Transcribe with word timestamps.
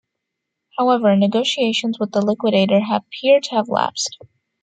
However, 0.79 1.15
negotiations 1.15 1.99
with 1.99 2.11
the 2.11 2.25
liquidator 2.25 2.81
appear 2.91 3.39
to 3.39 3.49
have 3.51 3.69
lapsed. 3.69 4.17